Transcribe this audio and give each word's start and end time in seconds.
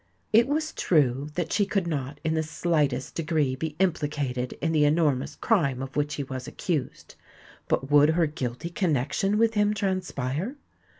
It 0.33 0.47
was 0.47 0.73
true 0.73 1.29
that 1.35 1.53
she 1.53 1.63
could 1.63 1.85
not 1.85 2.19
in 2.23 2.33
the 2.33 2.41
slightest 2.41 3.13
degree 3.13 3.55
be 3.55 3.75
implicated 3.77 4.53
in 4.53 4.71
the 4.71 4.83
enormous 4.83 5.35
crime 5.35 5.79
of 5.79 5.95
which 5.95 6.15
he 6.15 6.23
was 6.23 6.47
accused: 6.47 7.13
but 7.67 7.91
would 7.91 8.09
her 8.09 8.25
guilty 8.25 8.71
connexion 8.71 9.37
with 9.37 9.53
him 9.53 9.75
transpire? 9.75 10.55